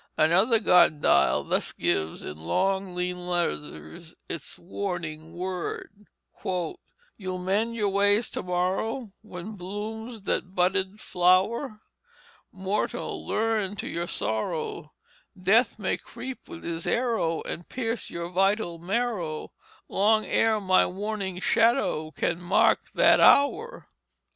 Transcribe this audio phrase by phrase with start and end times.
[0.17, 6.07] Another garden dial thus gives, "in long, lean letters," its warning word:
[6.43, 11.81] "You'll mend your Ways To morrow When blooms that budded Flour?
[12.51, 13.27] Mortall!
[13.27, 14.91] Lern to your Sorrow
[15.39, 19.51] Death may creep with his Arrow And pierce yo'r vitall Marrow
[19.87, 23.87] Long ere my warning Shadow Can mark that Hour."